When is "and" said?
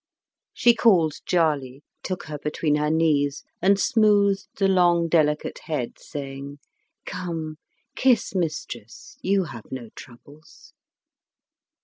3.61-3.79